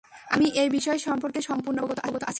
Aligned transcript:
আমি 0.33 0.45
এই 0.61 0.69
বিষয় 0.69 0.99
সম্পর্কে 0.99 1.39
সম্পূর্ণভাবে 1.41 1.93
অবগত 1.99 2.23
আছি। 2.23 2.29